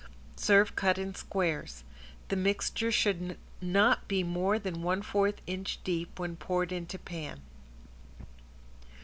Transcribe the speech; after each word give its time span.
Serve 0.35 0.75
cut 0.75 0.97
in 0.97 1.13
squares. 1.13 1.83
The 2.29 2.35
mixture 2.35 2.91
should 2.91 3.37
not 3.61 4.07
be 4.07 4.23
more 4.23 4.57
than 4.57 4.81
one 4.81 5.03
fourth 5.03 5.39
inch 5.45 5.77
deep 5.83 6.17
when 6.19 6.37
poured 6.37 6.71
into 6.71 6.97
pan. 6.97 7.41